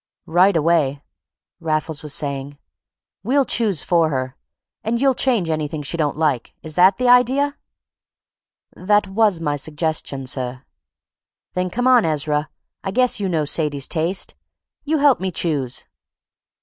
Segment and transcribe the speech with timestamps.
[0.25, 1.03] "Right away,"
[1.59, 2.57] Raffles was saying.
[3.21, 4.35] "We'll choose for her,
[4.83, 6.55] and you'll change anything she don't like.
[6.63, 7.55] Is that the idea?"
[8.75, 10.63] "That was my suggestion, sir."
[11.53, 12.49] "Then come on, Ezra.
[12.83, 14.33] I guess you know Sadie's taste.
[14.85, 15.85] You help me choose."